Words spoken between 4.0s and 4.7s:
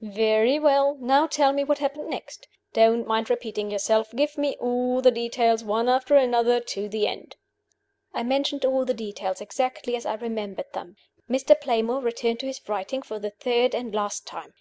Give me